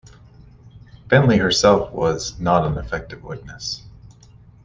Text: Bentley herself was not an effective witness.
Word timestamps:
Bentley 1.07 1.37
herself 1.37 1.91
was 1.93 2.39
not 2.39 2.65
an 2.65 2.79
effective 2.79 3.23
witness. 3.23 3.83